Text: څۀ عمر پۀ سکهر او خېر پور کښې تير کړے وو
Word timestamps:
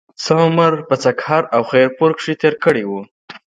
څۀ 0.23 0.35
عمر 0.47 0.73
پۀ 0.87 0.95
سکهر 1.03 1.43
او 1.55 1.61
خېر 1.69 1.87
پور 1.97 2.11
کښې 2.17 2.33
تير 2.41 2.53
کړے 2.63 2.83
وو 2.89 3.01